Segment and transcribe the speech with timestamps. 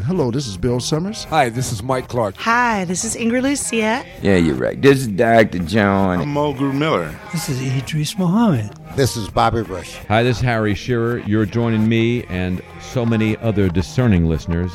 [0.00, 1.24] Hello, this is Bill Summers.
[1.24, 2.36] Hi, this is Mike Clark.
[2.36, 4.04] Hi, this is Ingrid Lucia.
[4.20, 4.80] Yeah, you're right.
[4.80, 5.60] This is Dr.
[5.60, 6.20] John.
[6.20, 7.18] I'm Mulgrew Miller.
[7.32, 8.70] This is Idris Muhammad.
[8.94, 9.96] This is Bobby Bush.
[10.08, 11.20] Hi, this is Harry Shearer.
[11.20, 14.70] You're joining me and so many other discerning listeners.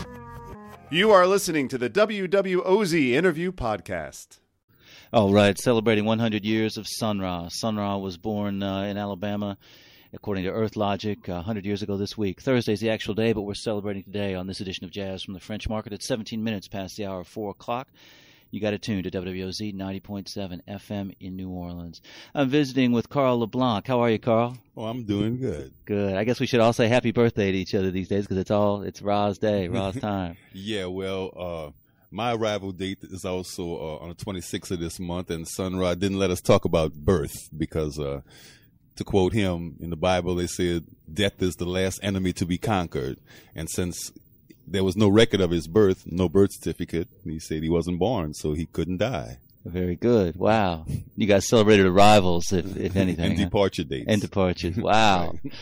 [0.89, 4.39] You are listening to the WWOZ Interview Podcast.
[5.11, 7.47] All right, celebrating 100 years of Sun Ra.
[7.50, 9.59] Sun Ra was born uh, in Alabama,
[10.14, 12.41] according to Earth Logic, uh, 100 years ago this week.
[12.41, 15.34] Thursday is the actual day, but we're celebrating today on this edition of Jazz from
[15.34, 17.88] the French Market at 17 minutes past the hour of 4 o'clock.
[18.52, 22.02] You got it tuned to WWOZ 90.7 FM in New Orleans.
[22.35, 23.88] I'm visiting with Carl LeBlanc.
[23.88, 24.55] How are you, Carl?
[24.77, 25.73] Oh, I'm doing good.
[25.85, 26.16] Good.
[26.16, 28.52] I guess we should all say happy birthday to each other these days because it's
[28.52, 30.38] all it's Ra's day, Ra's time.
[30.54, 31.71] yeah, well, uh,
[32.12, 35.95] my arrival date is also uh, on the 26th of this month, and Sun Ra
[35.95, 38.21] didn't let us talk about birth because, uh,
[38.95, 42.57] to quote him in the Bible, they said death is the last enemy to be
[42.57, 43.17] conquered,
[43.55, 44.11] and since
[44.67, 48.34] there was no record of his birth, no birth certificate, he said he wasn't born,
[48.34, 49.40] so he couldn't die.
[49.65, 50.35] Very good.
[50.35, 50.85] Wow.
[51.15, 53.26] You guys celebrated arrivals, if, if anything.
[53.31, 54.05] and departure dates.
[54.07, 54.76] And departures.
[54.77, 55.35] Wow.
[55.43, 55.53] right.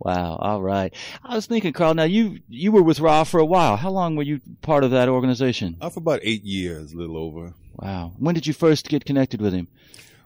[0.00, 0.36] Wow.
[0.36, 0.94] All right.
[1.24, 1.94] I was thinking, Carl.
[1.94, 3.76] Now you you were with Ra for a while.
[3.76, 5.76] How long were you part of that organization?
[5.80, 7.52] Uh, for about eight years, a little over.
[7.76, 8.12] Wow.
[8.18, 9.66] When did you first get connected with him?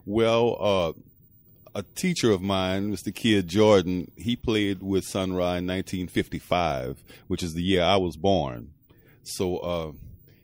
[0.05, 0.93] Well, uh,
[1.75, 3.15] a teacher of mine, Mr.
[3.15, 8.17] Kidd Jordan, he played with Sun Ra in 1955, which is the year I was
[8.17, 8.73] born.
[9.23, 9.93] So uh,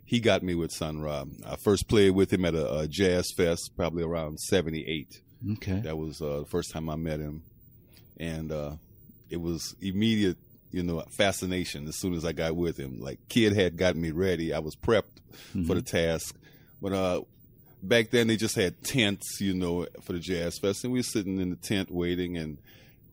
[0.05, 1.25] he got me with Sun Ra.
[1.47, 5.21] I first played with him at a, a jazz fest, probably around 78.
[5.53, 5.81] Okay.
[5.81, 7.43] That was uh, the first time I met him.
[8.19, 8.73] And uh,
[9.29, 10.39] it was immediate,
[10.71, 13.01] you know, fascination as soon as I got with him.
[13.01, 14.53] Like kid had gotten me ready.
[14.53, 15.65] I was prepped mm-hmm.
[15.65, 16.37] for the task.
[16.81, 17.23] But uh,
[17.83, 21.05] back then they just had tents, you know, for the jazz fest, and we were
[21.05, 22.37] sitting in the tent waiting.
[22.37, 22.59] And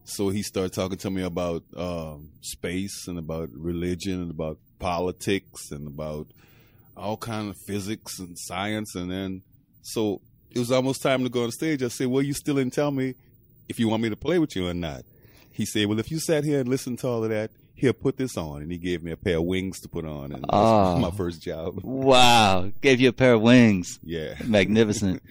[0.03, 5.71] so he started talking to me about uh, space and about religion and about politics
[5.71, 6.27] and about
[6.97, 8.95] all kind of physics and science.
[8.95, 9.41] And then
[9.81, 10.21] so
[10.51, 11.83] it was almost time to go on stage.
[11.83, 13.15] I said, "Well, you still didn't tell me
[13.67, 15.03] if you want me to play with you or not."
[15.55, 18.17] he said, "Well, if you sat here and listened to all of that, here, put
[18.17, 20.97] this on." And he gave me a pair of wings to put on, and oh,
[20.97, 21.79] my first job.
[21.83, 23.99] wow, gave you a pair of wings.
[24.03, 25.21] Yeah, magnificent.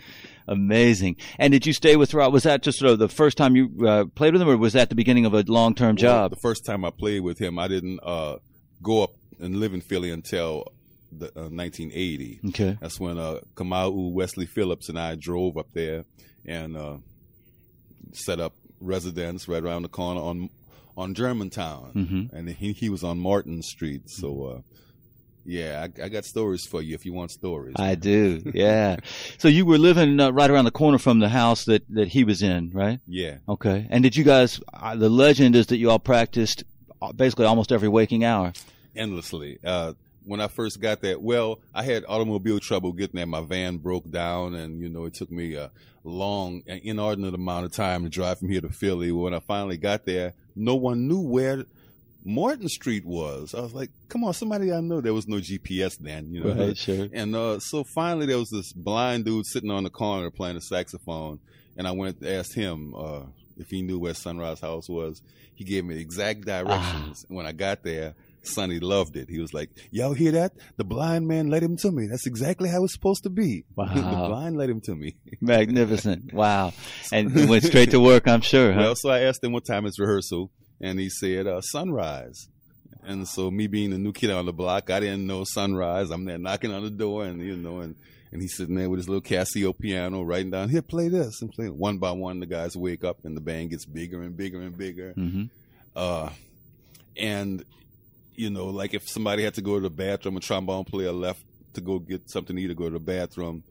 [0.47, 1.16] Amazing.
[1.38, 2.28] And did you stay with Ra?
[2.28, 4.75] Was that just sort of the first time you uh, played with him, or was
[4.75, 6.31] that the beginning of a long term well, job?
[6.31, 8.37] The first time I played with him, I didn't uh,
[8.82, 10.72] go up and live in Philly until
[11.11, 12.41] the, uh, 1980.
[12.49, 12.78] Okay.
[12.81, 16.05] That's when uh, Kamau Wesley Phillips and I drove up there
[16.44, 16.97] and uh,
[18.12, 20.50] set up residence right around the corner on
[20.97, 22.37] on Germantown, mm-hmm.
[22.37, 24.09] and he he was on Morton Street.
[24.09, 24.60] So, uh,
[25.44, 27.75] yeah, I, I, got stories for you if you want stories.
[27.78, 28.43] I do.
[28.55, 28.97] Yeah.
[29.38, 32.25] so you were living uh, right around the corner from the house that that he
[32.25, 33.00] was in, right?
[33.06, 33.38] Yeah.
[33.49, 33.87] Okay.
[33.91, 34.60] And did you guys?
[34.72, 36.65] Uh, the legend is that you all practiced
[37.03, 38.53] uh, basically almost every waking hour.
[38.97, 39.59] Endlessly.
[39.65, 39.94] Uh,
[40.25, 43.27] when I first got that, well, I had automobile trouble getting there.
[43.27, 45.71] My van broke down, and you know it took me a
[46.03, 49.12] long, an inordinate amount of time to drive from here to Philly.
[49.12, 51.65] When I finally got there, no one knew where
[52.25, 53.55] Morton Street was.
[53.55, 56.55] I was like, "Come on, somebody I know." There was no GPS then, you know.
[56.67, 57.09] Right, sure.
[57.12, 60.62] And uh, so finally, there was this blind dude sitting on the corner playing a
[60.62, 61.41] saxophone,
[61.77, 63.23] and I went and asked him uh,
[63.59, 65.23] if he knew where Sun Ra's House was.
[65.55, 67.27] He gave me exact directions.
[67.29, 67.35] Ah.
[67.35, 68.15] When I got there,
[68.47, 69.28] Sonny loved it.
[69.28, 70.53] He was like, "Y'all hear that?
[70.77, 72.06] The blind man led him to me.
[72.06, 73.65] That's exactly how it's supposed to be.
[73.77, 73.94] Wow.
[73.94, 75.16] the blind led him to me.
[75.41, 76.32] Magnificent.
[76.32, 76.72] Wow.
[77.12, 78.72] And he went straight to work, I'm sure.
[78.72, 78.81] Huh?
[78.81, 80.50] Well, so I asked him what time is rehearsal,
[80.81, 82.49] and he said uh, sunrise.
[83.06, 86.11] And so me being the new kid on the block, I didn't know sunrise.
[86.11, 87.94] I'm there knocking on the door, and you know, and
[88.32, 91.53] and he's sitting there with his little Casio piano, writing down, "Here, play this," and
[91.53, 92.41] play one by one.
[92.41, 95.15] The guys wake up, and the band gets bigger and bigger and bigger.
[95.16, 95.44] Mm-hmm.
[95.94, 96.31] Uh,
[97.16, 97.65] and
[98.37, 101.43] you know, like if somebody had to go to the bathroom, a trombone player left
[101.75, 103.65] to go get something to eat or go to the bathroom,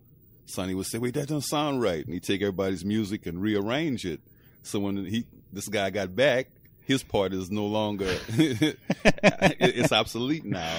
[0.46, 4.06] Sonny would say, "Wait, that doesn't sound right," and he'd take everybody's music and rearrange
[4.06, 4.22] it.
[4.64, 6.48] So when he this guy got back,
[6.86, 10.76] his part is no longer it's obsolete now.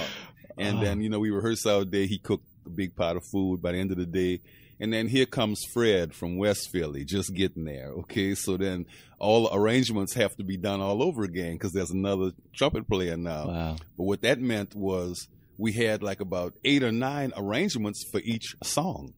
[0.57, 0.83] And uh-huh.
[0.83, 2.07] then you know we rehearsed all day.
[2.07, 3.61] He cooked a big pot of food.
[3.61, 4.41] By the end of the day,
[4.79, 7.91] and then here comes Fred from West Philly, just getting there.
[7.99, 8.85] Okay, so then
[9.19, 13.47] all arrangements have to be done all over again because there's another trumpet player now.
[13.47, 13.75] Wow.
[13.97, 15.27] But what that meant was
[15.57, 19.13] we had like about eight or nine arrangements for each song.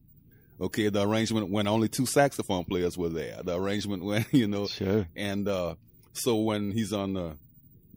[0.59, 3.41] Okay, the arrangement when only two saxophone players were there.
[3.43, 5.07] The arrangement when you know, sure.
[5.15, 5.75] And uh,
[6.13, 7.37] so when he's on the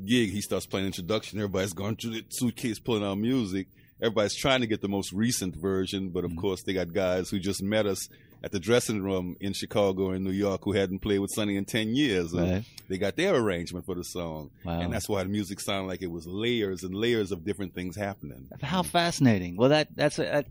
[0.05, 1.39] gig, he starts playing introduction.
[1.39, 3.69] Everybody's going through the suitcase, pulling out music
[4.02, 6.41] everybody's trying to get the most recent version, but of mm-hmm.
[6.41, 8.08] course they got guys who just met us
[8.43, 11.65] at the dressing room in Chicago and New York who hadn't played with Sonny in
[11.65, 12.33] 10 years.
[12.33, 12.65] Right.
[12.89, 14.51] They got their arrangement for the song.
[14.65, 14.81] Wow.
[14.81, 17.97] And that's why the music sounded like it was layers and layers of different things
[17.97, 18.49] happening.
[18.63, 19.57] How fascinating!
[19.57, 20.47] Well, that that's a, that,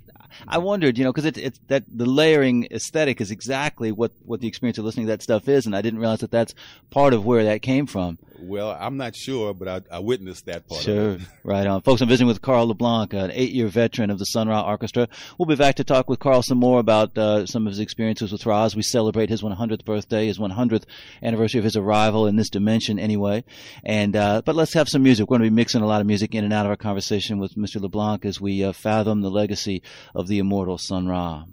[0.48, 4.40] I wondered, you know, because it's it's that the layering aesthetic is exactly what what
[4.40, 6.54] the experience of listening to that stuff is, and I didn't realize that that's
[6.92, 8.18] part of where that came from.
[8.42, 11.28] Well, I'm not sure, but I, I witnessed that part Sure, of it.
[11.44, 12.00] right on, folks.
[12.02, 15.10] I'm visiting with Carl LeBlanc, an eight-year veteran of the Sun Ra Orchestra.
[15.38, 18.32] We'll be back to talk with Carl some more about uh, some of his experiences
[18.32, 20.84] with Ra we celebrate his 100th birthday, his 100th
[21.24, 23.44] anniversary of his arrival in this dimension, anyway.
[23.84, 25.30] And uh, but let's have some music.
[25.30, 27.40] We're going to be mixing a lot of music in and out of our conversation
[27.40, 27.82] with Mr.
[27.82, 29.82] LeBlanc as we uh, fathom the legacy
[30.14, 31.46] of the immortal Sun Ra.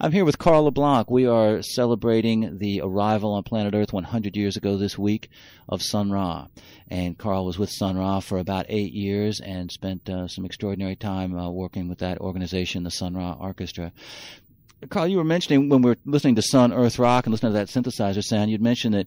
[0.00, 1.10] I'm here with Carl LeBlanc.
[1.10, 5.28] We are celebrating the arrival on planet Earth 100 years ago this week
[5.68, 6.46] of Sun Ra.
[6.86, 10.94] And Carl was with Sun Ra for about eight years and spent uh, some extraordinary
[10.94, 13.92] time uh, working with that organization, the Sun Ra Orchestra.
[14.90, 17.58] Carl, you were mentioning when we were listening to Sun Earth Rock and listening to
[17.58, 19.06] that synthesizer sound, you'd mentioned that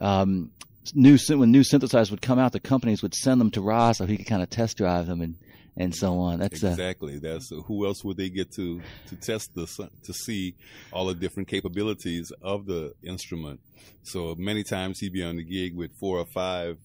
[0.00, 0.50] um,
[0.94, 4.06] new when new synthesizers would come out, the companies would send them to Ross so
[4.06, 5.34] he could kind of test drive them and
[5.76, 6.38] and so on.
[6.38, 7.18] That's uh, exactly.
[7.18, 9.66] That's who else would they get to to test the
[10.04, 10.54] to see
[10.92, 13.60] all the different capabilities of the instrument.
[14.02, 16.78] So many times he'd be on the gig with four or five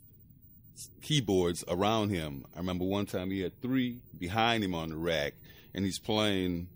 [1.02, 2.46] keyboards around him.
[2.54, 5.34] I remember one time he had three behind him on the rack,
[5.74, 6.68] and he's playing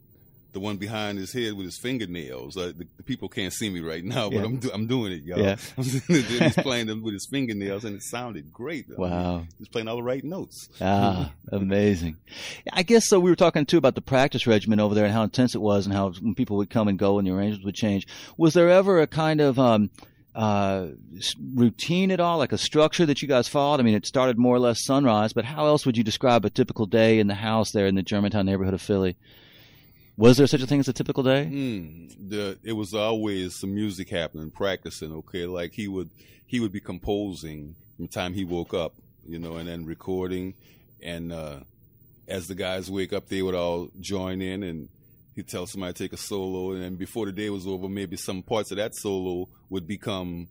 [0.52, 2.58] the one behind his head with his fingernails.
[2.58, 4.46] Uh, the, the, people can't see me right now, but Yeah.
[4.46, 5.40] I'm do, I'm doing it, y'all.
[5.40, 5.56] Yeah.
[5.76, 8.86] he's playing them with his fingernails, and it sounded great.
[8.88, 9.46] I mean, Wow.
[9.60, 10.68] he's playing all the right notes.
[10.82, 12.18] Ah, amazing.
[12.74, 13.20] I guess so.
[13.20, 15.86] We were talking too about the practice regimen over there and how intense it was,
[15.86, 18.08] and how when people would come and go and the arrangements would change.
[18.38, 19.92] Was there ever a kind of um,
[20.34, 20.88] uh,
[21.54, 23.80] routine at all, like a structure that you guys followed?
[23.80, 26.50] I mean, it started more or less sunrise, but how else would you describe a
[26.50, 29.16] typical day in the house there in the Germantown neighborhood of Philly?
[30.20, 31.46] Was there such a thing as a typical day?
[31.50, 35.14] Mm, the it was always some music happening, practicing.
[35.14, 36.10] Okay, like he would
[36.46, 38.96] he would be composing from the time he woke up,
[39.26, 40.56] you know, and then recording,
[41.02, 41.62] and uh,
[42.28, 44.90] as the guys wake up, they would all join in, and
[45.36, 48.18] he'd tell somebody to take a solo, and then before the day was over, maybe
[48.18, 50.50] some parts of that solo would become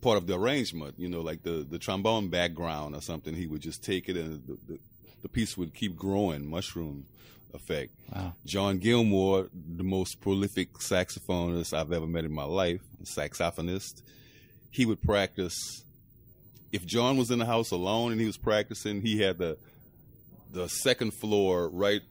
[0.00, 3.34] part of the arrangement, you know, like the the trombone background or something.
[3.34, 4.78] He would just take it, and the the,
[5.22, 7.06] the piece would keep growing, mushroom
[7.54, 7.92] effect.
[8.14, 8.34] Wow.
[8.44, 14.02] John Gilmore, the most prolific saxophonist I've ever met in my life, saxophonist,
[14.70, 15.84] he would practice.
[16.72, 19.58] If John was in the house alone and he was practicing, he had the
[20.50, 22.02] the second floor right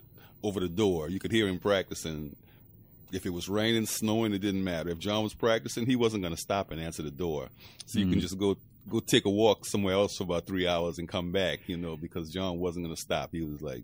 [0.44, 1.10] over the door.
[1.10, 2.36] You could hear him practicing.
[3.12, 4.90] If it was raining, snowing, it didn't matter.
[4.90, 7.50] If John was practicing, he wasn't going to stop and answer the door.
[7.86, 8.22] So you can mm.
[8.22, 8.58] just go
[8.90, 11.98] go take a walk somewhere else for about three hours and come back, you know,
[11.98, 13.30] because John wasn't going to stop.
[13.32, 13.84] He was like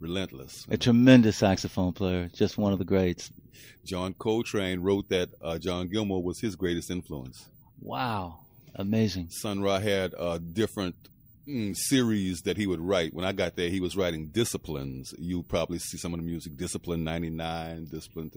[0.00, 0.66] relentless.
[0.70, 3.30] A tremendous saxophone player, just one of the greats.
[3.84, 7.48] John Coltrane wrote that uh, John Gilmore was his greatest influence.
[7.80, 8.40] Wow,
[8.74, 9.28] amazing.
[9.30, 10.96] Sun Ra had uh, different
[11.48, 13.14] mm, series that he would write.
[13.14, 15.14] When I got there, he was writing disciplines.
[15.18, 18.32] You probably see some of the music, Discipline 99, Discipline,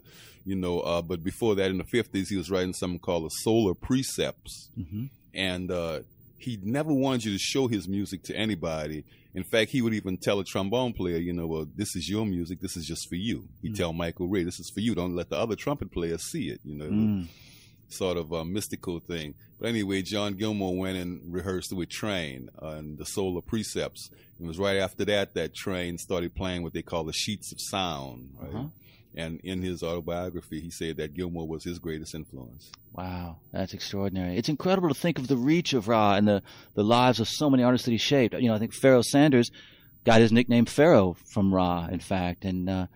[0.45, 0.79] you know.
[0.79, 4.69] Uh, but before that, in the 50s, he was writing something called the Solar Precepts.
[4.75, 5.05] hmm
[5.35, 5.99] And uh,
[6.37, 9.03] he never wanted you to show his music to anybody.
[9.33, 12.25] In fact, he would even tell a trombone player, you know, well, this is your
[12.25, 12.61] music.
[12.61, 13.49] This is just for you.
[13.61, 14.95] He'd tell Michael Ray, this is for you.
[14.95, 16.61] Don't let the other trumpet players see it.
[16.63, 17.27] You know, Mm.
[17.89, 19.35] sort of a mystical thing.
[19.59, 24.09] But anyway, John Gilmore went and rehearsed with Train uh, and the Solar Precepts.
[24.39, 27.59] It was right after that that Train started playing what they call the sheets of
[27.61, 28.29] sound.
[28.39, 28.53] Right?
[28.55, 28.67] Uh-huh.
[29.17, 32.71] And in his autobiography, he said that Gilmore was his greatest influence.
[32.93, 34.37] Wow, that's extraordinary.
[34.37, 36.41] It's incredible to think of the reach of Ra and the,
[36.73, 38.33] the lives of so many artists that he shaped.
[38.35, 39.51] You know, I think Pharoah Sanders
[40.03, 42.87] got his nickname Pharoah from Ra, in fact, and uh,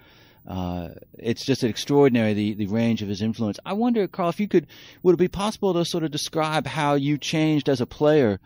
[0.47, 3.59] uh, it's just extraordinary the, the range of his influence.
[3.65, 4.67] I wonder, Carl, if you could,
[5.03, 8.39] would it be possible to sort of describe how you changed as a player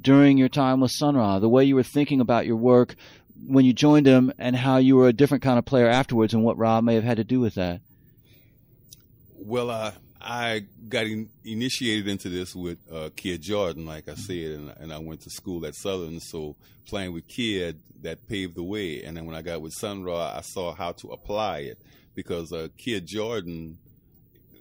[0.00, 2.94] during your time with Sun Ra, the way you were thinking about your work
[3.46, 6.44] when you joined him, and how you were a different kind of player afterwards, and
[6.44, 7.80] what Ra may have had to do with that?
[9.34, 14.52] Well, uh, I got in, initiated into this with uh, Kidd Jordan, like I said,
[14.52, 16.18] and, and I went to school at Southern.
[16.20, 19.02] So playing with Kid, that paved the way.
[19.02, 21.78] And then when I got with Sun Ra, I saw how to apply it
[22.14, 23.78] because uh, Kidd Jordan,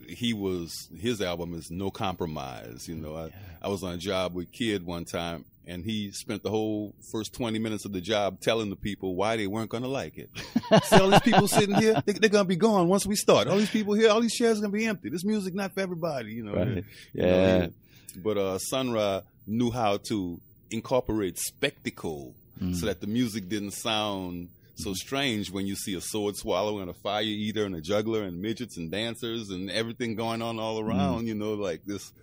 [0.07, 2.87] he was his album is No Compromise.
[2.87, 5.45] You know, I, I was on a job with Kid one time.
[5.67, 9.35] And he spent the whole first 20 minutes of the job telling the people why
[9.35, 10.29] they weren't going to like it.
[10.85, 13.47] See all these people sitting here, they, they're going to be gone once we start.
[13.47, 15.09] All these people here, all these chairs are going to be empty.
[15.09, 16.53] This music not for everybody, you know.
[16.53, 16.67] Right.
[17.13, 17.67] You know, Yeah.
[18.23, 20.39] but uh, Sun Ra knew how to
[20.71, 22.73] incorporate spectacle Mm.
[22.73, 26.89] so that the music didn't sound so strange when you see a sword swallower and
[26.89, 30.79] a fire eater and a juggler and midgets and dancers and everything going on all
[30.79, 31.27] around.
[31.27, 32.13] You know, like this.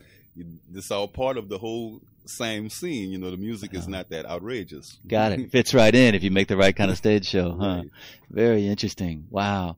[0.71, 3.11] This all part of the whole same scene.
[3.11, 4.99] You know, the music is not that outrageous.
[5.07, 5.51] Got it.
[5.53, 7.77] Fits right in if you make the right kind of stage show, huh?
[7.77, 7.91] Right.
[8.31, 9.27] Very interesting.
[9.29, 9.77] Wow.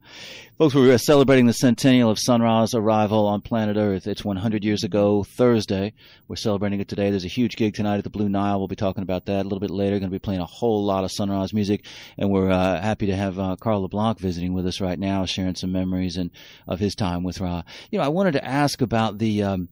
[0.59, 4.07] Folks, we're celebrating the centennial of Sun Ra's arrival on planet Earth.
[4.07, 5.93] It's 100 years ago, Thursday.
[6.29, 7.11] We're celebrating it today.
[7.11, 8.59] There's a huge gig tonight at the Blue Nile.
[8.59, 9.99] We'll be talking about that a little bit later.
[9.99, 11.85] Going to be playing a whole lot of Sun Ra's music.
[12.17, 15.57] And we're uh, happy to have uh, Carl LeBlanc visiting with us right now, sharing
[15.57, 16.31] some memories and
[16.69, 17.65] of his time with Ra.
[17.91, 19.43] You know, I wanted to ask about the.
[19.43, 19.69] Um,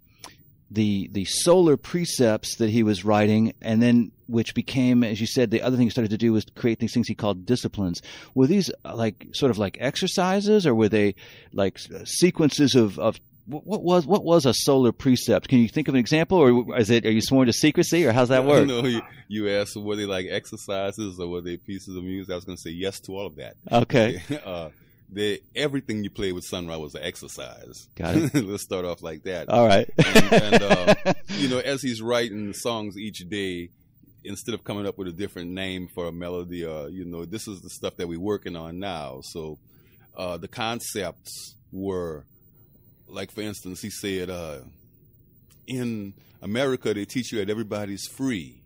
[0.73, 5.51] the the solar precepts that he was writing, and then which became, as you said,
[5.51, 8.01] the other thing he started to do was create these things he called disciplines.
[8.35, 11.15] Were these uh, like sort of like exercises, or were they
[11.53, 15.49] like sequences of of what was what was a solar precept?
[15.49, 18.13] Can you think of an example, or is it are you sworn to secrecy, or
[18.13, 18.69] how's that work?
[18.69, 22.33] You you, you asked were they like exercises or were they pieces of music?
[22.33, 23.55] I was going to say yes to all of that.
[23.71, 24.71] Okay, uh,
[25.13, 27.89] the everything you played with Sun Ra was an exercise.
[27.95, 28.35] Got it.
[28.45, 29.49] Let's start off like that.
[29.49, 29.89] all right.
[29.99, 30.95] and, and uh,
[31.29, 33.69] you know, as he's writing songs each day,
[34.25, 37.47] instead of coming up with a different name for a melody, uh, you know, this
[37.47, 39.21] is the stuff that we're working on now.
[39.23, 39.59] So
[40.17, 42.25] uh, the concepts were,
[43.07, 44.61] like for instance, he said, uh,
[45.67, 48.63] in America they teach you that everybody's free,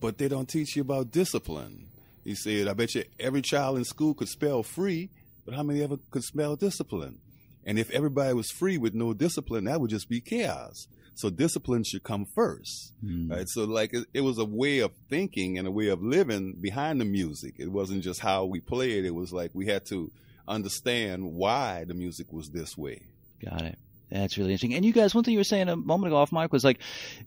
[0.00, 1.88] but they don't teach you about discipline.
[2.24, 5.10] He said, I bet you every child in school could spell free,
[5.44, 7.18] but how many ever could spell discipline?
[7.66, 10.86] And if everybody was free with no discipline, that would just be chaos.
[11.14, 13.30] So discipline should come first, hmm.
[13.30, 13.48] right?
[13.48, 17.00] So like it, it was a way of thinking and a way of living behind
[17.00, 17.54] the music.
[17.58, 19.04] It wasn't just how we played.
[19.04, 20.10] It was like we had to
[20.48, 23.02] understand why the music was this way.
[23.42, 23.78] Got it.
[24.14, 24.74] That's really interesting.
[24.74, 26.78] And you guys, one thing you were saying a moment ago off mic was like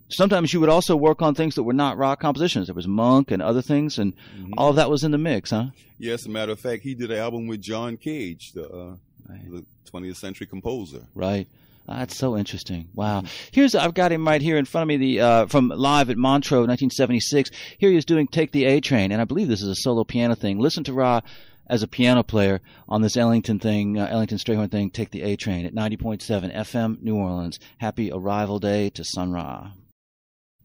[0.08, 2.67] sometimes you would also work on things that were not Ra compositions.
[2.67, 4.13] There was Monk and other things, and
[4.58, 5.65] all of that was in the mix, huh?
[6.00, 8.96] Yes, as a matter of fact, he did an album with John Cage, the, uh,
[9.27, 9.51] Right.
[9.51, 11.08] the 20th century composer.
[11.13, 11.48] Right.
[11.89, 12.88] Ah, That's so interesting.
[12.96, 13.24] Wow.
[13.51, 14.96] Here's I've got him right here in front of me.
[14.98, 17.51] The uh, from live at Montreux, 1976.
[17.79, 20.06] Here he is doing "Take the A Train," and I believe this is a solo
[20.06, 20.58] piano thing.
[20.60, 21.20] Listen to Ra
[21.67, 24.89] as a piano player on this Ellington thing, uh, Ellington Strayhorn thing.
[24.89, 27.59] "Take the A Train" at 90.7 FM, New Orleans.
[27.77, 29.71] Happy arrival day to Sun Ra.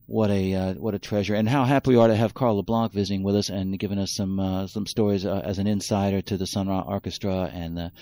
[0.06, 2.92] What a uh, what a treasure, and how happy we are to have Carl LeBlanc
[2.92, 6.36] visiting with us and giving us some uh, some stories uh, as an insider to
[6.36, 7.92] the Sun Ra Orchestra and the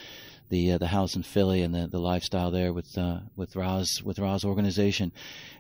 [0.50, 4.02] the uh, the house in Philly and the, the lifestyle there with uh, with Ra's
[4.02, 5.12] with Ra's organization.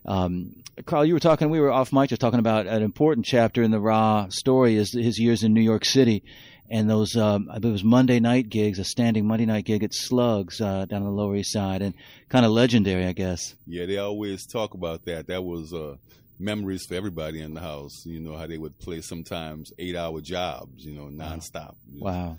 [0.04, 1.48] Um, Carl, you were talking.
[1.48, 4.92] We were off mic just talking about an important chapter in the Ra story is
[4.92, 6.24] his years in New York City.
[6.70, 9.82] And those, um, I believe it was Monday night gigs, a standing Monday night gig
[9.82, 11.94] at Slugs uh, down on the Lower East Side, and
[12.28, 13.56] kind of legendary, I guess.
[13.66, 15.26] Yeah, they always talk about that.
[15.26, 15.96] That was uh,
[16.38, 18.06] memories for everybody in the house.
[18.06, 21.74] You know how they would play sometimes eight-hour jobs, you know, nonstop.
[21.92, 22.38] Wow.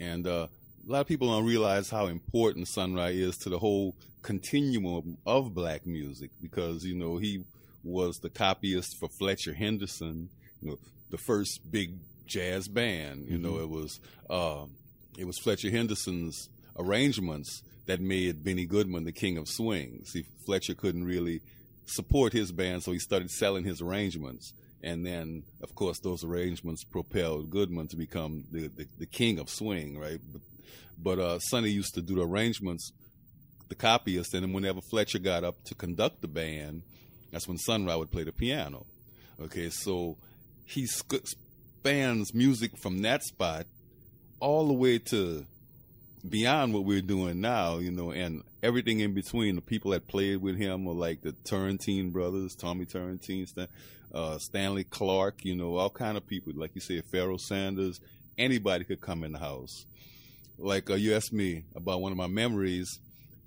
[0.00, 0.48] And uh,
[0.88, 5.18] a lot of people don't realize how important Sun Ra is to the whole continuum
[5.24, 7.44] of black music because you know he
[7.84, 10.28] was the copyist for Fletcher Henderson,
[10.60, 10.78] you know,
[11.10, 11.94] the first big
[12.28, 13.26] jazz band.
[13.28, 13.98] You know, it was
[14.30, 14.66] uh,
[15.18, 20.02] it was Fletcher Henderson's arrangements that made Benny Goodman the king of swing.
[20.04, 21.40] See, Fletcher couldn't really
[21.86, 24.52] support his band, so he started selling his arrangements.
[24.82, 29.50] And then, of course, those arrangements propelled Goodman to become the, the, the king of
[29.50, 30.20] swing, right?
[30.32, 30.42] But,
[31.02, 32.92] but uh, Sonny used to do the arrangements,
[33.68, 36.82] the copyist, and then whenever Fletcher got up to conduct the band,
[37.32, 38.86] that's when Sun Ra would play the piano.
[39.40, 40.16] Okay, so
[40.64, 41.34] he sc-
[41.78, 43.64] spans music from that spot
[44.40, 45.46] all the way to
[46.28, 49.54] beyond what we're doing now, you know, and everything in between.
[49.54, 53.68] The people that played with him were like the Turrentine brothers, Tommy Turrentine, Stan,
[54.12, 56.52] uh, Stanley Clark, you know, all kind of people.
[56.56, 58.00] Like you said, Pharoah Sanders.
[58.36, 59.86] Anybody could come in the house.
[60.58, 62.98] Like uh, you asked me about one of my memories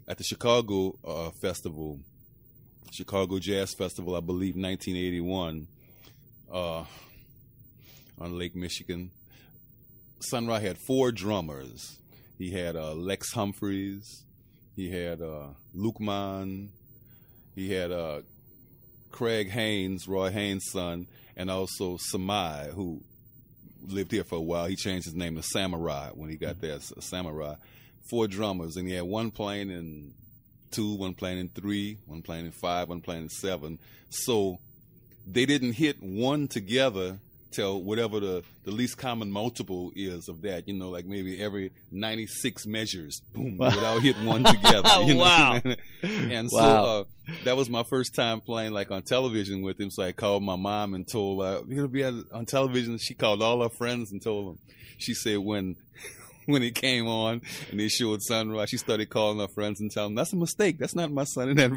[0.07, 1.99] at the Chicago uh, festival,
[2.91, 5.67] Chicago Jazz Festival, I believe, 1981,
[6.51, 6.85] uh,
[8.21, 9.11] on Lake Michigan.
[10.19, 11.97] Sun Ra had four drummers.
[12.37, 14.23] He had uh, Lex Humphries.
[14.75, 16.69] He had uh, Luqman.
[17.55, 18.21] He had uh,
[19.11, 23.01] Craig Haynes, Roy Haynes' son, and also Samai, who
[23.87, 24.67] lived here for a while.
[24.67, 27.55] He changed his name to Samurai when he got there, Samurai.
[28.09, 30.13] Four drummers, and he had one playing in
[30.71, 33.79] two, one playing in three, one playing in five, one playing in seven.
[34.09, 34.59] So
[35.27, 37.19] they didn't hit one together
[37.51, 40.67] tell whatever the, the least common multiple is of that.
[40.67, 44.89] You know, like maybe every 96 measures, boom, without hitting one together.
[45.03, 45.19] You know?
[45.21, 45.61] Wow.
[46.03, 46.85] and so Wow.
[46.85, 47.03] uh,
[47.43, 49.89] that was my first time playing like on television with him.
[49.91, 52.97] So I called my mom and told her, you're going to be on on television.
[52.97, 54.59] She called all her friends and told them.
[54.97, 55.75] She said when
[56.45, 60.09] when it came on and they showed Sunrise, she started calling her friends and telling
[60.11, 60.79] them, that's a mistake.
[60.79, 61.71] That's not my son in that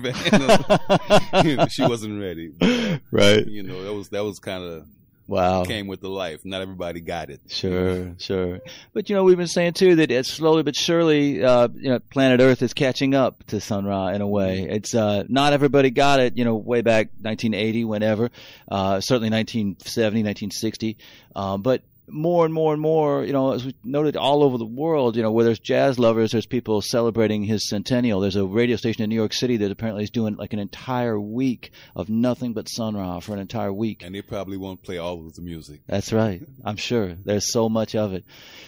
[1.34, 1.44] van.
[1.46, 2.48] You know, she wasn't ready.
[2.58, 3.46] But, right.
[3.46, 4.86] you know, that was, that was kind of
[5.26, 5.64] Wow.
[5.64, 6.44] came with the life.
[6.44, 7.40] Not everybody got it.
[7.48, 8.60] Sure, sure.
[8.92, 11.98] But you know, we've been saying too that it's slowly but surely, uh, you know,
[11.98, 14.68] planet Earth is catching up to Sun Ra in a way.
[14.68, 16.36] It's uh, not everybody got it.
[16.36, 18.30] You know, way back 1980, whenever,
[18.70, 20.98] uh, certainly 1970, 1960,
[21.34, 21.82] um, but.
[22.06, 25.23] More and more and more, you know, as we noted all over the world, you
[25.23, 28.20] know, where there's jazz lovers, there's people celebrating his centennial.
[28.20, 31.18] There's a radio station in New York City that apparently is doing like an entire
[31.18, 34.02] week of nothing but Sun Ra for an entire week.
[34.02, 35.80] And they probably won't play all of the music.
[35.87, 36.42] That's right.
[36.64, 38.25] I'm sure there's so much of it.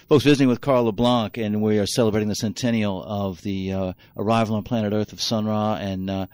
[0.09, 4.57] Folks, visiting with Carl LeBlanc, and we are celebrating the centennial of the uh, arrival
[4.57, 6.27] on planet Earth of Sun Ra, and uh,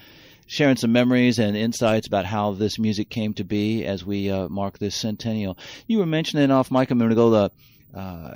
[0.47, 4.49] sharing some memories and insights about how this music came to be as we uh,
[4.49, 5.57] mark this centennial.
[5.87, 7.51] You were mentioning off mic a minute ago the.
[7.95, 8.33] Uh,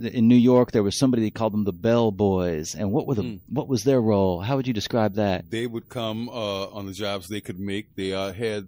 [0.00, 3.14] in New York, there was somebody they called them the Bell Boys, and what were
[3.14, 4.40] the what was their role?
[4.40, 5.48] How would you describe that?
[5.52, 7.94] they would come uh, on the jobs they could make.
[7.94, 8.66] They uh, had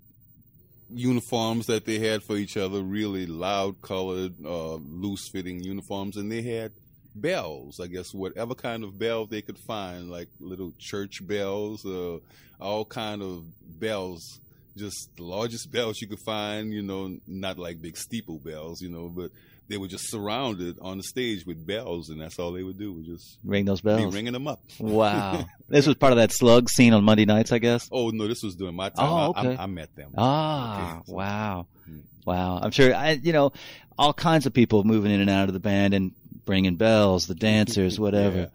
[0.95, 6.31] uniforms that they had for each other, really loud colored, uh, loose fitting uniforms, and
[6.31, 6.73] they had
[7.15, 7.81] bells.
[7.81, 12.19] I guess whatever kind of bell they could find, like little church bells, uh,
[12.61, 13.45] all kind of
[13.81, 14.41] bells.
[14.77, 18.89] Just the largest bells you could find, you know, not like big steeple bells, you
[18.89, 19.31] know, but
[19.69, 22.93] they were just surrounded on the stage with bells, and that's all they would do,
[22.93, 24.15] was just Ring those be bells.
[24.15, 24.61] ringing them up.
[24.81, 27.89] Wow, this was part of that slug scene on Monday nights, I guess.
[27.93, 29.09] Oh no, this was during my time.
[29.09, 29.57] Oh, I- okay.
[29.57, 30.13] I, I met them.
[30.17, 32.03] Ah, Okay, so- wow, Mm.
[32.27, 32.59] wow.
[32.63, 33.53] I'm sure I, you know,
[33.99, 36.13] all kinds of people moving in and out of the band and
[36.45, 38.39] bringing bells, the dancers, whatever.
[38.39, 38.47] Yeah.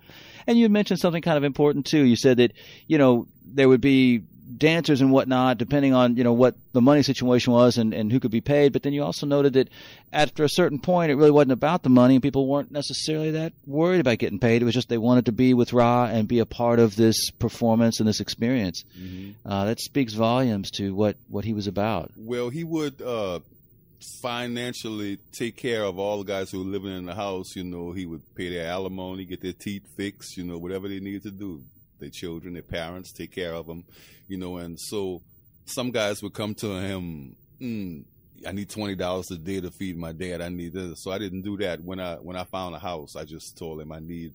[0.48, 2.04] And you mentioned something kind of important too.
[2.04, 2.54] You said that
[2.88, 4.24] you know there would be
[4.58, 8.20] dancers and whatnot, depending on you know what the money situation was and, and who
[8.20, 8.74] could be paid.
[8.74, 9.70] But then you also noted that
[10.14, 13.54] after a certain point, it really wasn't about the money, and people weren't necessarily that
[13.66, 14.62] worried about getting paid.
[14.62, 17.32] It was just they wanted to be with Ra and be a part of this
[17.32, 18.84] performance and this experience.
[18.98, 19.50] Mm-hmm.
[19.50, 22.12] Uh, that speaks volumes to what what he was about.
[22.16, 23.40] Well, he would uh,
[24.22, 27.56] financially take care of all the guys who were living in the house.
[27.56, 30.38] You know, he would pay their alimony, get their teeth fixed.
[30.38, 31.64] You know, whatever they needed to do.
[32.00, 33.86] Their children, their parents, take care of them.
[34.28, 35.22] You know, and so
[35.66, 37.36] some guys would come to him.
[37.62, 38.04] Mm,
[38.46, 40.42] I need twenty dollars a day to feed my dad.
[40.42, 41.82] I need this, so I didn't do that.
[41.82, 44.34] When I when I found a house, I just told him I need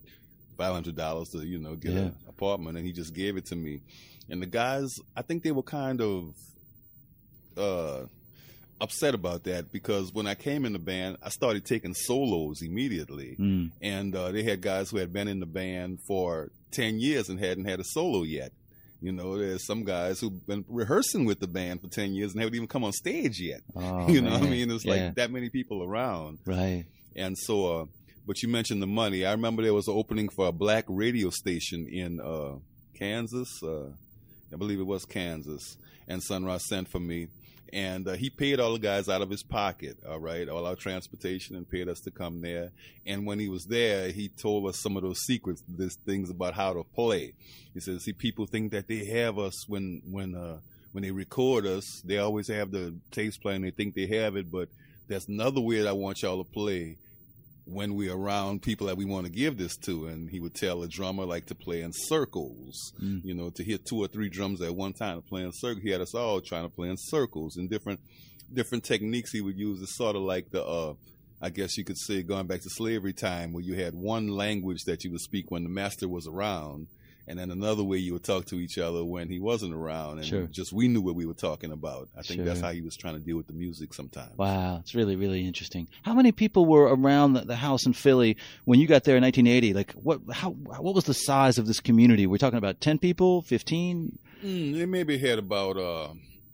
[0.57, 1.99] five hundred dollars to you know get Yeah.
[1.99, 3.81] an apartment, and he just gave it to me.
[4.29, 6.33] And the guys, I think they were kind of
[7.57, 8.05] uh,
[8.81, 13.37] upset about that because when I came in the band, I started taking solos immediately,
[13.39, 13.71] Mm.
[13.81, 17.39] and uh, they had guys who had been in the band for ten years and
[17.39, 18.51] hadn't had a solo yet.
[19.03, 22.41] You know, there's some guys who've been rehearsing with the band for ten years and
[22.41, 23.61] haven't even come on stage yet.
[23.75, 24.51] Oh, you know what I man.
[24.51, 24.67] mean?
[24.69, 24.93] There's Yeah.
[25.05, 26.39] like that many people around.
[26.45, 26.85] Right.
[27.15, 27.85] And so, uh,
[28.27, 29.25] but you mentioned the money.
[29.25, 32.55] I remember there was an opening for a black radio station in uh,
[32.97, 33.49] Kansas.
[33.63, 33.89] Uh,
[34.53, 35.77] I believe it was Kansas.
[36.07, 37.27] And Sun Ra sent for me.
[37.73, 40.75] And uh, he paid all the guys out of his pocket, all right, all our
[40.75, 42.71] transportation and paid us to come there.
[43.05, 46.53] And when he was there, he told us some of those secrets, these things about
[46.53, 47.33] how to play.
[47.73, 50.59] He says, see, people think that they have us when, when, uh,
[50.91, 53.61] when they record us, they always have the tapes playing.
[53.61, 54.67] They think they have it, but
[55.07, 56.97] there's another way that I want y'all to play
[57.65, 60.07] when we're around people that we want to give this to.
[60.07, 63.23] And he would tell a drummer like to play in circles, Mm.
[63.23, 65.83] you know, to hit two or three drums at one time to play in circles.
[65.83, 67.99] He had us all trying to play in circles and different
[68.53, 69.81] different techniques he would use.
[69.81, 70.93] It's sort of like the uh
[71.43, 74.83] I guess you could say going back to slavery time where you had one language
[74.85, 76.87] that you would speak when the master was around
[77.31, 80.25] and then another way you would talk to each other when he wasn't around and
[80.27, 80.47] Sure.
[80.47, 82.09] just we knew what we were talking about.
[82.15, 84.37] I think that's how he was trying to deal with the music sometimes.
[84.37, 85.87] Wow, it's really really interesting.
[86.03, 89.23] How many people were around the, the house in Philly when you got there in
[89.23, 89.73] 1980?
[89.73, 92.27] Like what how what was the size of this community?
[92.27, 94.19] We're talking about 10 people, 15?
[94.43, 96.09] Mm, they maybe had about uh,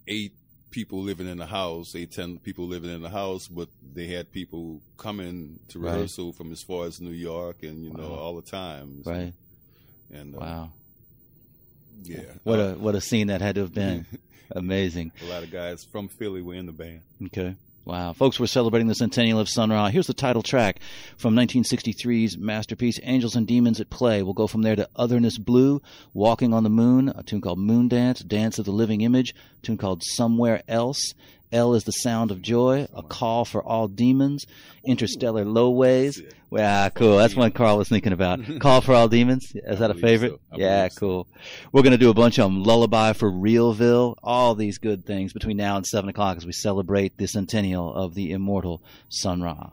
[0.07, 0.33] eight
[0.69, 4.29] people living in the house, eight, ten people living in the house, but they had
[4.31, 5.93] people coming to Right.
[5.93, 8.15] rehearsal from as far as New York and, you know, Wow.
[8.19, 9.01] all the time.
[9.05, 9.33] Right.
[10.13, 10.69] And, uh, Wow.
[12.03, 12.19] yeah.
[12.43, 14.05] What Uh, a what a scene that had to have been.
[14.51, 15.11] Amazing.
[15.21, 17.01] a lot of guys from Philly were in the band.
[17.25, 17.55] Okay.
[17.83, 18.11] Wow.
[18.13, 19.87] Folks, we're celebrating the centennial of Sun Ra.
[19.87, 20.79] Here's the title track
[21.17, 24.21] from 1963's masterpiece, Angels and Demons at Play.
[24.23, 25.81] We'll go from there to Otherness Blue,
[26.13, 29.65] Walking on the Moon, a tune called Moon Dance, Dance of the Living Image, a
[29.65, 31.13] tune called Somewhere Else,
[31.51, 34.45] El is the sound of joy, a call for all demons,
[34.85, 36.21] interstellar Low Ways.
[36.51, 37.17] Yeah, cool.
[37.17, 38.39] That's one Carl was thinking about.
[38.59, 39.51] Call for all demons.
[39.53, 40.39] Is that a favorite?
[40.51, 40.57] so.
[40.57, 40.99] Yeah, so.
[40.99, 41.27] cool.
[41.73, 42.63] We're gonna do a bunch of them.
[42.63, 44.15] Lullaby for Realville.
[44.23, 48.13] All these good things between now and seven o'clock as we celebrate the centennial of
[48.13, 49.71] the immortal Sun Ra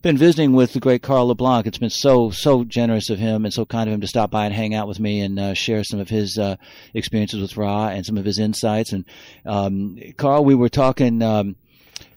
[0.00, 1.66] been visiting with the great Carl LeBlanc.
[1.66, 4.46] It's been so so generous of him and so kind of him to stop by
[4.46, 6.56] and hang out with me and uh, share some of his uh,
[6.94, 8.92] experiences with Ra and some of his insights.
[8.92, 9.04] And
[9.44, 11.22] um, Carl, we were talking.
[11.22, 11.56] Um,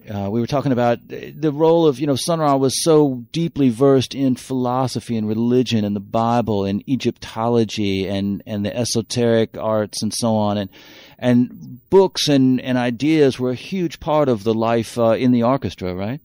[0.09, 3.69] uh, we were talking about the role of, you know, Sun Ra was so deeply
[3.69, 10.01] versed in philosophy and religion and the Bible and Egyptology and, and the esoteric arts
[10.01, 10.57] and so on.
[10.57, 10.71] And,
[11.19, 15.43] and books and, and ideas were a huge part of the life uh, in the
[15.43, 16.19] orchestra, right?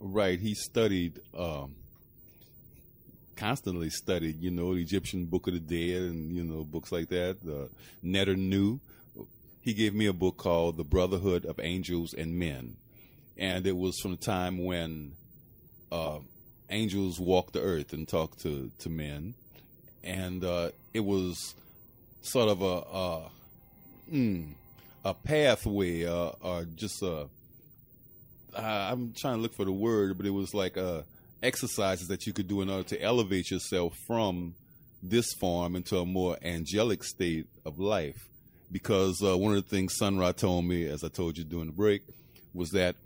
[0.00, 0.40] Right.
[0.40, 1.74] He studied, um,
[3.36, 7.08] constantly studied, you know, the Egyptian Book of the Dead and, you know, books like
[7.10, 7.36] that.
[7.46, 7.68] Uh,
[8.04, 8.80] Netter knew.
[9.62, 12.76] He gave me a book called The Brotherhood of Angels and Men.
[13.36, 15.12] And it was from the time when
[15.92, 16.20] uh,
[16.70, 19.34] angels walked the earth and talked to, to men.
[20.02, 21.54] And uh, it was
[22.22, 23.30] sort of a, a,
[24.12, 24.52] mm,
[25.04, 27.28] a pathway uh, or just a
[28.54, 31.02] uh, I'm trying to look for the word, but it was like uh,
[31.42, 34.54] exercises that you could do in order to elevate yourself from
[35.02, 38.28] this form into a more angelic state of life.
[38.72, 41.66] Because uh, one of the things Sun Ra told me, as I told you during
[41.66, 42.02] the break,
[42.54, 42.96] was that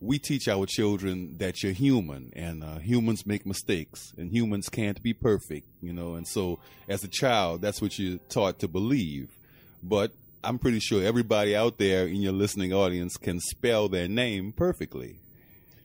[0.00, 5.02] we teach our children that you're human and uh, humans make mistakes and humans can't
[5.02, 6.14] be perfect, you know.
[6.14, 9.30] And so, as a child, that's what you're taught to believe.
[9.82, 10.12] But
[10.46, 15.18] I'm pretty sure everybody out there in your listening audience can spell their name perfectly.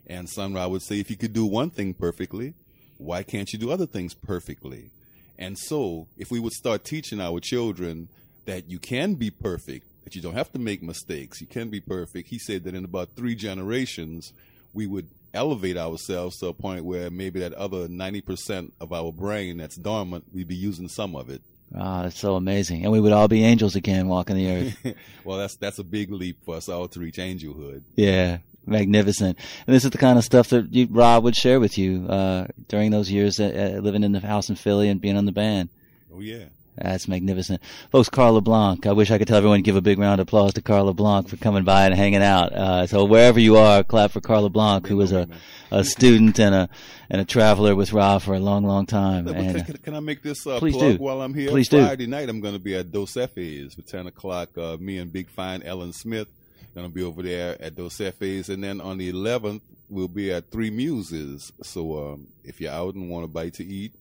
[0.05, 2.53] And Sun Ra would say, if you could do one thing perfectly,
[2.97, 4.91] why can't you do other things perfectly?
[5.39, 8.09] And so, if we would start teaching our children
[8.45, 11.79] that you can be perfect, that you don't have to make mistakes, you can be
[11.81, 14.31] perfect, he said that in about three generations,
[14.73, 19.57] we would elevate ourselves to a point where maybe that other 90% of our brain
[19.57, 21.41] that's dormant, we'd be using some of it.
[21.75, 22.83] Ah, that's so amazing.
[22.83, 24.95] And we would all be angels again walking the earth.
[25.23, 27.83] well, that's that's a big leap for us all to reach angelhood.
[27.95, 28.39] yeah.
[28.63, 29.39] Magnificent.
[29.65, 32.45] And this is the kind of stuff that you, Ra would share with you, uh,
[32.67, 33.45] during those years uh,
[33.77, 35.69] uh, living in the house in Philly and being on the band.
[36.13, 36.45] Oh yeah.
[36.75, 37.61] That's magnificent.
[37.91, 38.87] Folks, Carl LeBlanc.
[38.87, 40.85] I wish I could tell everyone to give a big round of applause to Carl
[40.85, 42.53] LeBlanc for coming by and hanging out.
[42.53, 45.27] Uh, so wherever you are, clap for Carl LeBlanc, who was a,
[45.69, 46.69] a student and a,
[47.09, 49.27] and a traveler with Ra for a long, long time.
[49.27, 50.97] And, can, can, I make this uh, plug do.
[50.97, 51.49] while I'm here?
[51.49, 51.83] Please do.
[51.83, 54.57] Friday night, I'm going to be at Dos Jefes for 10 o'clock.
[54.57, 56.29] Uh, me and Big Fine Ellen Smith
[56.73, 58.49] going to be over there at Dos Jefes.
[58.49, 61.51] And then on the 11th, we'll be at Three Muses.
[61.63, 63.93] So um, if you're out and want a bite to eat,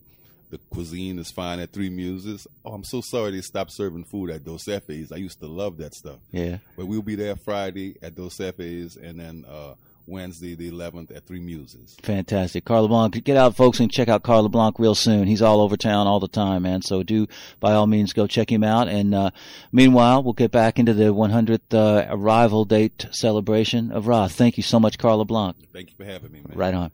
[0.51, 2.47] the cuisine is fine at Three Muses.
[2.65, 5.13] Oh, I'm so sorry they stopped serving food at Dos Jefes.
[5.13, 6.19] I used to love that stuff.
[6.33, 6.59] yeah.
[6.77, 9.75] But we'll be there Friday at Dos Jefes and then uh,
[10.07, 11.97] Wednesday the 11th at Three Muses.
[12.03, 12.65] Fantastic.
[12.65, 13.23] Carl LeBlanc.
[13.23, 15.29] Get out, folks, and check out Carl LeBlanc real soon.
[15.29, 16.83] He's all over town all the time, man.
[16.83, 17.29] So do,
[17.61, 18.89] by all means, go check him out.
[18.89, 19.31] And uh,
[19.71, 24.27] meanwhile, we'll get back into the 100th uh, arrival date celebration of Ra.
[24.27, 25.57] Thank you so much, Carl LeBlanc.
[25.73, 26.59] Thank you for having me, man.
[26.59, 26.91] Right on.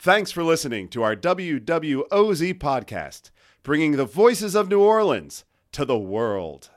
[0.00, 3.30] Thanks for listening to our WWOZ podcast,
[3.64, 6.70] bringing the voices of New Orleans to the world.